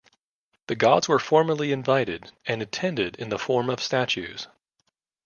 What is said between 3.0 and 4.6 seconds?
in the form of statues.